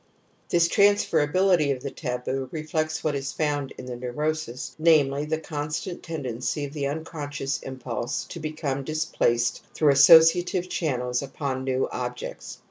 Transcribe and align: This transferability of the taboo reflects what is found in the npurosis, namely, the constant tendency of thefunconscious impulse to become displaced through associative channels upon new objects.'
This 0.49 0.67
transferability 0.67 1.71
of 1.75 1.83
the 1.83 1.91
taboo 1.91 2.49
reflects 2.51 3.03
what 3.03 3.13
is 3.13 3.31
found 3.31 3.71
in 3.77 3.85
the 3.85 3.93
npurosis, 3.93 4.71
namely, 4.79 5.25
the 5.25 5.37
constant 5.37 6.01
tendency 6.01 6.65
of 6.65 6.73
thefunconscious 6.73 7.61
impulse 7.61 8.23
to 8.29 8.39
become 8.39 8.83
displaced 8.83 9.63
through 9.75 9.91
associative 9.91 10.69
channels 10.69 11.21
upon 11.21 11.63
new 11.65 11.87
objects.' 11.91 12.57